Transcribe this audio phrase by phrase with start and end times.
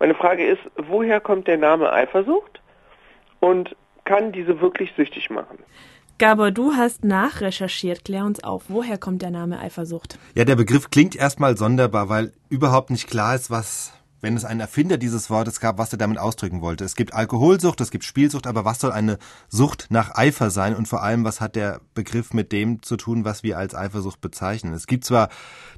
[0.00, 2.60] Meine Frage ist, woher kommt der Name Eifersucht
[3.38, 5.58] und kann diese wirklich süchtig machen?
[6.18, 8.04] Gabor, du hast nachrecherchiert.
[8.04, 10.18] Klär uns auf, woher kommt der Name Eifersucht?
[10.34, 14.60] Ja, der Begriff klingt erstmal sonderbar, weil überhaupt nicht klar ist, was wenn es einen
[14.60, 16.84] Erfinder dieses Wortes gab, was er damit ausdrücken wollte.
[16.84, 19.18] Es gibt Alkoholsucht, es gibt Spielsucht, aber was soll eine
[19.48, 23.24] Sucht nach Eifer sein und vor allem, was hat der Begriff mit dem zu tun,
[23.24, 24.74] was wir als Eifersucht bezeichnen?
[24.74, 25.28] Es gibt zwar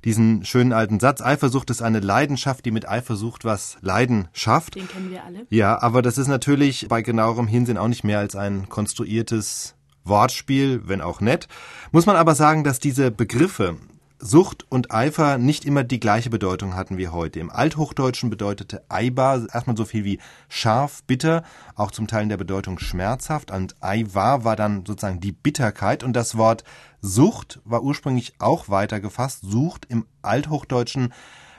[0.05, 4.75] diesen schönen alten Satz, Eifersucht ist eine Leidenschaft, die mit Eifersucht was Leiden schafft.
[4.75, 5.47] Den kennen wir alle.
[5.51, 9.75] Ja, aber das ist natürlich bei genauerem Hinsehen auch nicht mehr als ein konstruiertes
[10.05, 11.49] Wortspiel, wenn auch nett.
[11.93, 13.77] Muss man aber sagen, dass diese Begriffe
[14.25, 17.41] Sucht und Eifer nicht immer die gleiche Bedeutung hatten wie heute.
[17.41, 21.43] Im Althochdeutschen bedeutete Eibar erstmal so viel wie scharf, bitter,
[21.75, 23.51] auch zum Teil in der Bedeutung schmerzhaft.
[23.51, 26.05] Und Eivar war dann sozusagen die Bitterkeit.
[26.05, 26.63] Und das Wort
[27.01, 29.41] Sucht war ursprünglich auch weiter gefasst.
[29.43, 31.13] Sucht im Althochdeutschen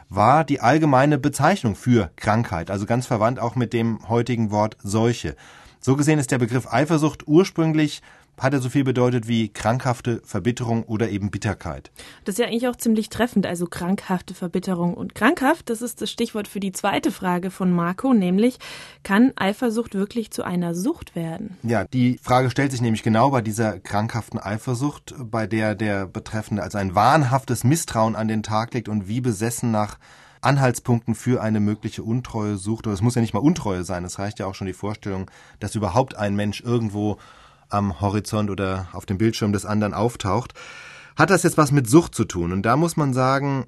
[0.08, 5.36] war die allgemeine Bezeichnung für Krankheit, also ganz verwandt auch mit dem heutigen Wort Seuche.
[5.82, 8.02] So gesehen ist der Begriff Eifersucht ursprünglich
[8.38, 11.92] hat er so viel bedeutet wie krankhafte Verbitterung oder eben Bitterkeit.
[12.26, 14.96] Das ist ja eigentlich auch ziemlich treffend, also krankhafte Verbitterung.
[14.96, 18.58] Und krankhaft, das ist das Stichwort für die zweite Frage von Marco, nämlich
[19.04, 21.58] kann Eifersucht wirklich zu einer Sucht werden?
[21.64, 26.64] Ja, die Frage stellt sich nämlich genau bei dieser krankhaften Eifersucht, bei der der Betreffende
[26.64, 29.98] also ein wahnhaftes Misstrauen an den Tag legt und wie besessen nach
[30.42, 32.88] Anhaltspunkten für eine mögliche Untreue sucht.
[32.88, 35.32] Oder es muss ja nicht mal Untreue sein, es reicht ja auch schon die Vorstellung,
[35.60, 37.18] dass überhaupt ein Mensch irgendwo
[37.74, 40.54] am Horizont oder auf dem Bildschirm des anderen auftaucht.
[41.16, 42.52] Hat das jetzt was mit Sucht zu tun?
[42.52, 43.66] Und da muss man sagen,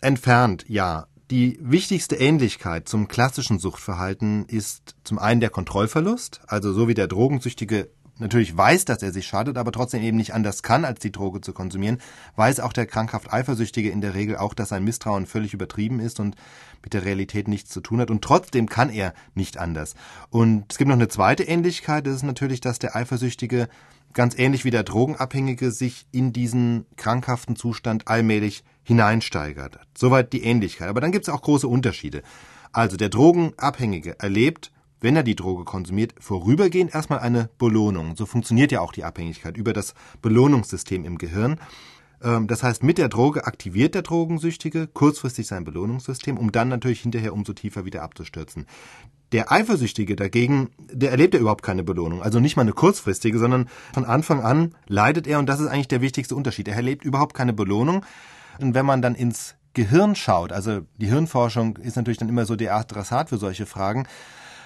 [0.00, 1.06] entfernt, ja.
[1.30, 7.08] Die wichtigste Ähnlichkeit zum klassischen Suchtverhalten ist zum einen der Kontrollverlust, also so wie der
[7.08, 11.12] Drogensüchtige natürlich weiß, dass er sich schadet, aber trotzdem eben nicht anders kann, als die
[11.12, 11.98] Droge zu konsumieren,
[12.36, 16.20] weiß auch der krankhaft Eifersüchtige in der Regel auch, dass sein Misstrauen völlig übertrieben ist
[16.20, 16.36] und
[16.82, 18.10] mit der Realität nichts zu tun hat.
[18.10, 19.94] Und trotzdem kann er nicht anders.
[20.30, 23.68] Und es gibt noch eine zweite Ähnlichkeit, das ist natürlich, dass der Eifersüchtige
[24.12, 29.78] ganz ähnlich wie der Drogenabhängige sich in diesen krankhaften Zustand allmählich hineinsteigert.
[29.96, 30.88] Soweit die Ähnlichkeit.
[30.88, 32.22] Aber dann gibt es auch große Unterschiede.
[32.72, 38.16] Also der Drogenabhängige erlebt wenn er die Droge konsumiert, vorübergehend erstmal eine Belohnung.
[38.16, 41.58] So funktioniert ja auch die Abhängigkeit über das Belohnungssystem im Gehirn.
[42.22, 47.00] Ähm, das heißt, mit der Droge aktiviert der Drogensüchtige kurzfristig sein Belohnungssystem, um dann natürlich
[47.00, 48.66] hinterher umso tiefer wieder abzustürzen.
[49.32, 52.22] Der Eifersüchtige dagegen, der erlebt ja überhaupt keine Belohnung.
[52.22, 55.88] Also nicht mal eine kurzfristige, sondern von Anfang an leidet er und das ist eigentlich
[55.88, 56.68] der wichtigste Unterschied.
[56.68, 58.04] Er erlebt überhaupt keine Belohnung.
[58.60, 62.56] Und wenn man dann ins Gehirn schaut, also die Hirnforschung ist natürlich dann immer so
[62.56, 64.06] der Adressat für solche Fragen,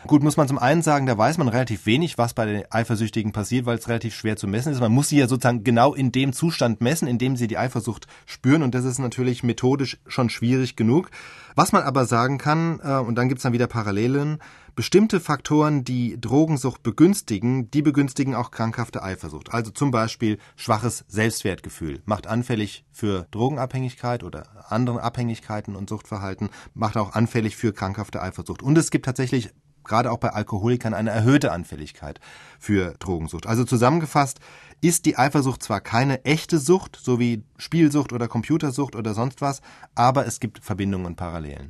[0.06, 3.32] Gut, muss man zum einen sagen, da weiß man relativ wenig, was bei den Eifersüchtigen
[3.32, 4.80] passiert, weil es relativ schwer zu messen ist.
[4.80, 8.06] Man muss sie ja sozusagen genau in dem Zustand messen, in dem sie die Eifersucht
[8.24, 11.10] spüren und das ist natürlich methodisch schon schwierig genug.
[11.54, 14.38] Was man aber sagen kann, äh, und dann gibt's dann wieder Parallelen,
[14.74, 19.52] bestimmte Faktoren, die Drogensucht begünstigen, die begünstigen auch krankhafte Eifersucht.
[19.52, 26.96] Also zum Beispiel schwaches Selbstwertgefühl, macht anfällig für Drogenabhängigkeit oder andere Abhängigkeiten und Suchtverhalten, macht
[26.96, 28.62] auch anfällig für krankhafte Eifersucht.
[28.62, 29.50] Und es gibt tatsächlich
[29.90, 32.20] gerade auch bei Alkoholikern eine erhöhte Anfälligkeit
[32.58, 33.46] für Drogensucht.
[33.46, 34.40] Also zusammengefasst
[34.80, 39.60] ist die Eifersucht zwar keine echte Sucht, so wie Spielsucht oder Computersucht oder sonst was,
[39.94, 41.68] aber es gibt Verbindungen und Parallelen.